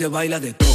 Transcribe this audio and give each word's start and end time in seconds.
Se 0.00 0.06
baila 0.06 0.40
de 0.40 0.54
todo. 0.54 0.69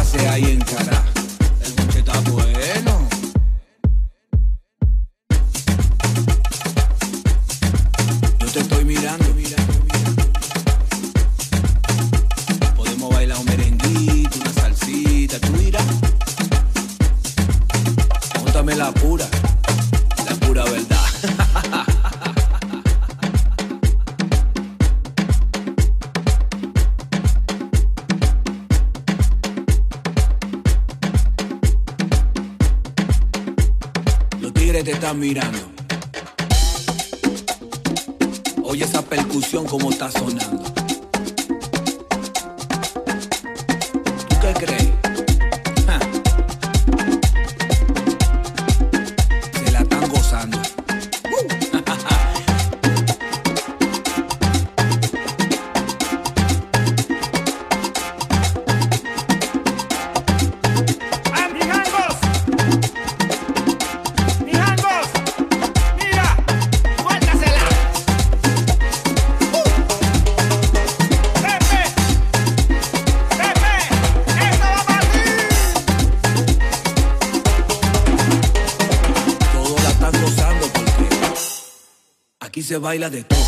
pase 0.00 0.26
ahí 0.28 0.52
en 0.52 0.60
Canadá. 0.60 1.09
Baila 82.80 83.10
de 83.10 83.24
todo. 83.24 83.39